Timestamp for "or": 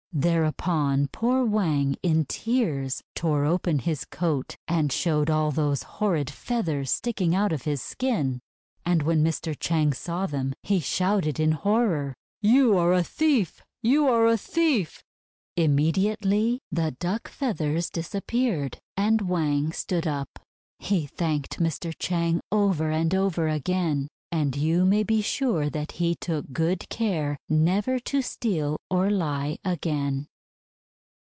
28.89-29.09